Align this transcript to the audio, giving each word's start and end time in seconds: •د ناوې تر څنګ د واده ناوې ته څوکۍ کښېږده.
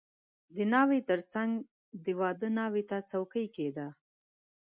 •د 0.55 0.57
ناوې 0.73 0.99
تر 1.09 1.19
څنګ 1.33 1.51
د 2.03 2.05
واده 2.19 2.47
ناوې 2.57 2.83
ته 2.89 2.97
څوکۍ 3.09 3.45
کښېږده. 3.53 3.87